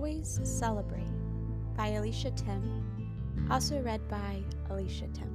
[0.00, 1.12] Always Celebrate
[1.76, 5.28] by Alicia Tim, also read by Alicia Tim.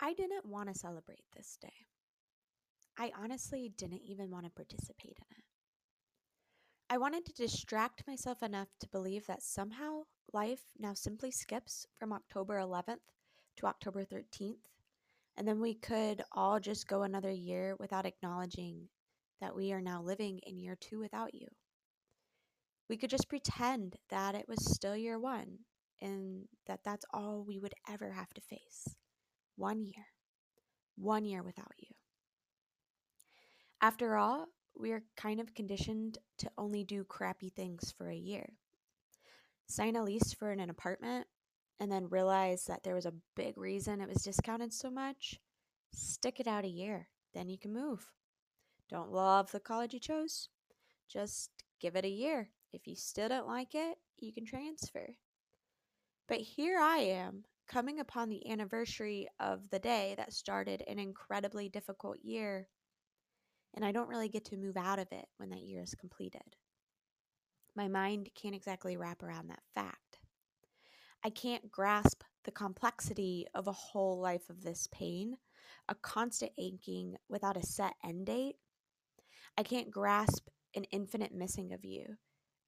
[0.00, 1.72] I didn't want to celebrate this day.
[2.96, 5.44] I honestly didn't even want to participate in it.
[6.88, 10.02] I wanted to distract myself enough to believe that somehow
[10.32, 13.10] life now simply skips from October 11th
[13.56, 14.58] to October 13th,
[15.36, 18.88] and then we could all just go another year without acknowledging
[19.40, 21.48] that we are now living in year two without you.
[22.88, 25.58] We could just pretend that it was still year one
[26.00, 28.94] and that that's all we would ever have to face.
[29.56, 30.06] One year.
[30.96, 31.94] One year without you.
[33.80, 34.46] After all,
[34.78, 38.54] we are kind of conditioned to only do crappy things for a year.
[39.66, 41.26] Sign a lease for an apartment
[41.80, 45.40] and then realize that there was a big reason it was discounted so much.
[45.92, 48.06] Stick it out a year, then you can move.
[48.88, 50.48] Don't love the college you chose?
[51.08, 52.50] Just give it a year.
[52.72, 55.14] If you still don't like it, you can transfer.
[56.28, 61.68] But here I am, coming upon the anniversary of the day that started an incredibly
[61.68, 62.68] difficult year
[63.74, 66.56] and I don't really get to move out of it when that year is completed.
[67.76, 69.98] My mind can't exactly wrap around that fact.
[71.26, 75.38] I can't grasp the complexity of a whole life of this pain,
[75.88, 78.56] a constant aching without a set end date.
[79.56, 82.16] I can't grasp an infinite missing of you.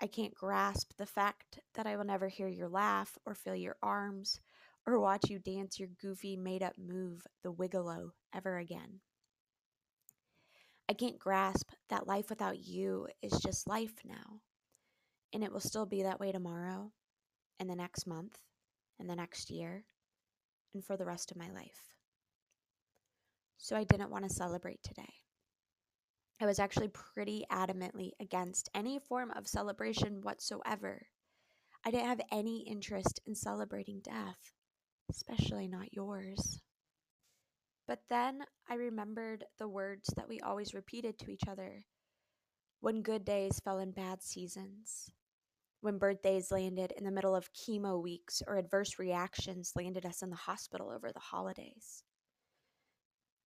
[0.00, 3.76] I can't grasp the fact that I will never hear your laugh or feel your
[3.82, 4.40] arms
[4.86, 9.00] or watch you dance your goofy made up move, the Wiggle-O, ever again.
[10.88, 14.40] I can't grasp that life without you is just life now.
[15.34, 16.92] And it will still be that way tomorrow,
[17.58, 18.38] and the next month,
[18.98, 19.84] and the next year,
[20.74, 21.94] and for the rest of my life.
[23.58, 25.12] So I didn't want to celebrate today.
[26.40, 31.08] I was actually pretty adamantly against any form of celebration whatsoever.
[31.84, 34.52] I didn't have any interest in celebrating death,
[35.10, 36.60] especially not yours.
[37.88, 41.84] But then I remembered the words that we always repeated to each other
[42.80, 45.10] when good days fell in bad seasons,
[45.80, 50.30] when birthdays landed in the middle of chemo weeks or adverse reactions landed us in
[50.30, 52.02] the hospital over the holidays.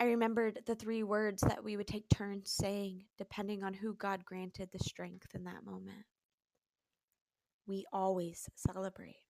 [0.00, 4.24] I remembered the three words that we would take turns saying, depending on who God
[4.24, 6.06] granted the strength in that moment.
[7.66, 9.22] We always celebrate.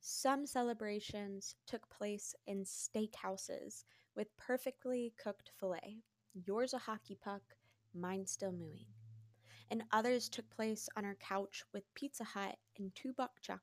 [0.00, 3.84] Some celebrations took place in steakhouses
[4.14, 6.02] with perfectly cooked filet.
[6.34, 7.42] Yours a hockey puck,
[7.92, 8.86] mine still mooing.
[9.70, 13.62] And others took place on our couch with Pizza Hut and buck chuck.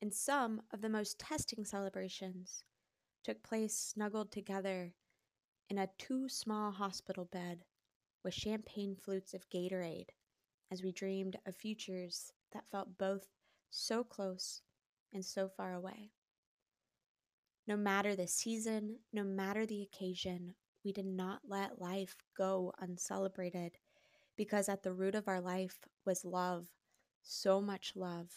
[0.00, 2.64] And some of the most testing celebrations
[3.24, 4.94] took place snuggled together
[5.68, 7.64] in a too small hospital bed
[8.22, 10.10] with champagne flutes of Gatorade
[10.70, 13.26] as we dreamed of futures that felt both
[13.70, 14.62] so close
[15.12, 16.12] and so far away.
[17.66, 20.54] No matter the season, no matter the occasion,
[20.84, 23.78] we did not let life go uncelebrated
[24.36, 26.68] because at the root of our life was love,
[27.22, 28.30] so much love,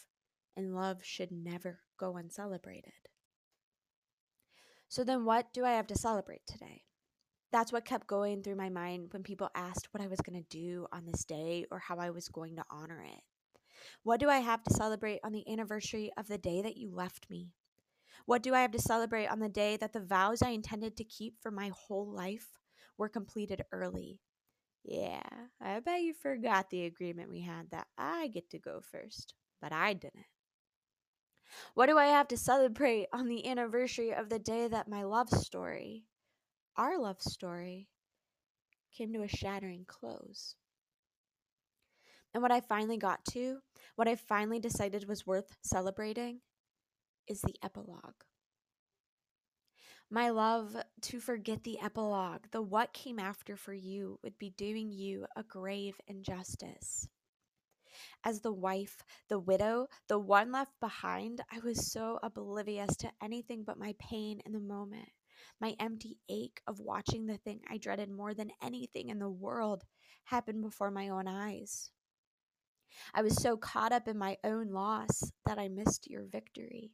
[0.56, 2.92] and love should never go uncelebrated.
[4.88, 6.82] So, then what do I have to celebrate today?
[7.52, 10.48] That's what kept going through my mind when people asked what I was going to
[10.48, 13.22] do on this day or how I was going to honor it.
[14.02, 17.30] What do I have to celebrate on the anniversary of the day that you left
[17.30, 17.52] me?
[18.26, 21.04] What do I have to celebrate on the day that the vows I intended to
[21.04, 22.58] keep for my whole life
[22.98, 24.20] were completed early?
[24.84, 25.22] Yeah,
[25.60, 29.72] I bet you forgot the agreement we had that I get to go first, but
[29.72, 30.26] I didn't.
[31.74, 35.30] What do I have to celebrate on the anniversary of the day that my love
[35.30, 36.06] story,
[36.76, 37.88] our love story,
[38.92, 40.54] came to a shattering close?
[42.32, 43.62] And what I finally got to,
[43.96, 46.40] what I finally decided was worth celebrating,
[47.26, 48.22] is the epilogue.
[50.12, 54.90] My love, to forget the epilogue, the what came after for you, would be doing
[54.90, 57.06] you a grave injustice.
[58.24, 63.62] As the wife, the widow, the one left behind, I was so oblivious to anything
[63.62, 65.10] but my pain in the moment,
[65.60, 69.84] my empty ache of watching the thing I dreaded more than anything in the world
[70.24, 71.92] happen before my own eyes.
[73.14, 76.90] I was so caught up in my own loss that I missed your victory.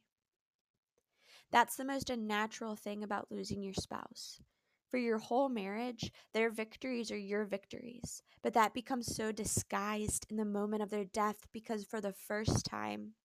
[1.51, 4.41] That's the most unnatural thing about losing your spouse.
[4.89, 10.37] For your whole marriage, their victories are your victories, but that becomes so disguised in
[10.37, 13.15] the moment of their death because for the first time,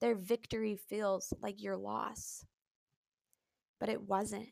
[0.00, 2.44] their victory feels like your loss.
[3.78, 4.48] But it wasn't.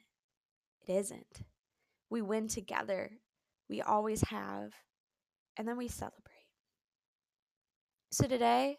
[0.87, 1.43] It isn't.
[2.11, 3.21] We win together
[3.69, 4.75] We always have.
[5.57, 6.49] And then we celebrate.
[8.13, 8.79] So today,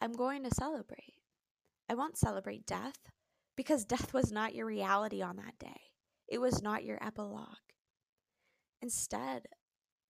[0.00, 1.19] I'm going to celebrate.
[1.90, 3.10] I won't celebrate death
[3.56, 5.80] because death was not your reality on that day,
[6.28, 7.48] it was not your epilogue.
[8.80, 9.46] Instead,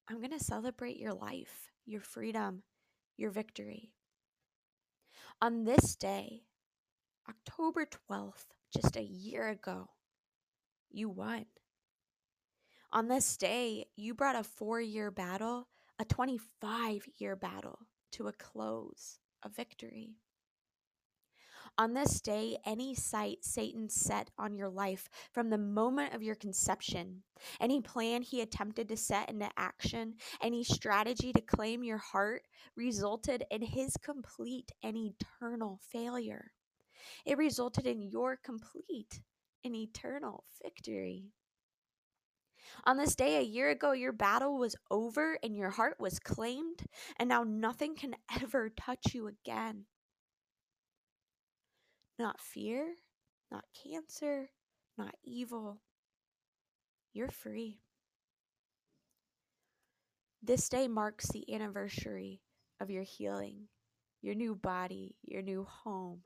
[0.06, 2.64] I'm going to celebrate your life, your freedom,
[3.16, 3.94] your victory.
[5.40, 6.42] On this day,
[7.26, 9.88] October 12th, just a year ago,
[10.90, 11.46] you won.
[12.92, 15.68] On this day, you brought a four year battle,
[15.98, 17.78] a 25 year battle
[18.12, 20.18] to a close, a victory.
[21.80, 26.34] On this day, any sight Satan set on your life from the moment of your
[26.34, 27.22] conception,
[27.58, 32.42] any plan he attempted to set into action, any strategy to claim your heart,
[32.76, 36.52] resulted in his complete and eternal failure.
[37.24, 39.22] It resulted in your complete
[39.64, 41.30] and eternal victory.
[42.84, 46.82] On this day a year ago, your battle was over and your heart was claimed,
[47.18, 49.86] and now nothing can ever touch you again.
[52.20, 52.96] Not fear,
[53.50, 54.50] not cancer,
[54.98, 55.80] not evil.
[57.14, 57.78] You're free.
[60.42, 62.42] This day marks the anniversary
[62.78, 63.68] of your healing,
[64.20, 66.20] your new body, your new home,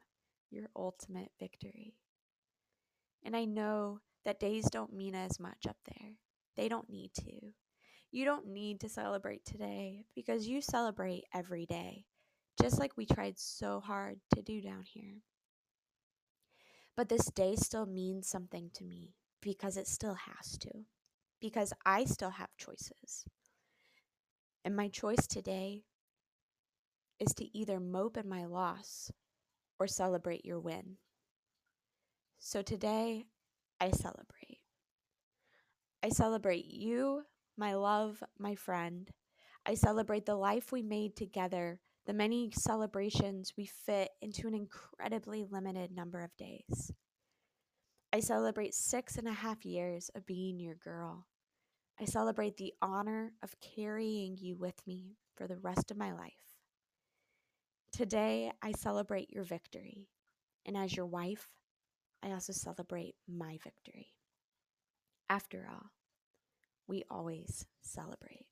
[0.51, 1.95] your ultimate victory.
[3.25, 6.15] And I know that days don't mean as much up there.
[6.57, 7.53] They don't need to.
[8.11, 12.07] You don't need to celebrate today because you celebrate every day,
[12.61, 15.23] just like we tried so hard to do down here.
[16.97, 20.71] But this day still means something to me because it still has to,
[21.41, 23.25] because I still have choices.
[24.65, 25.83] And my choice today
[27.19, 29.11] is to either mope at my loss
[29.79, 30.97] or celebrate your win.
[32.39, 33.25] So today,
[33.81, 34.61] I celebrate.
[36.03, 37.23] I celebrate you,
[37.57, 39.11] my love, my friend.
[39.67, 45.45] I celebrate the life we made together, the many celebrations we fit into an incredibly
[45.51, 46.93] limited number of days.
[48.13, 51.27] I celebrate six and a half years of being your girl.
[52.01, 56.33] I celebrate the honor of carrying you with me for the rest of my life.
[57.93, 60.09] Today, I celebrate your victory.
[60.67, 61.49] And as your wife,
[62.23, 64.09] I also celebrate my victory.
[65.29, 65.91] After all,
[66.87, 68.47] we always celebrate.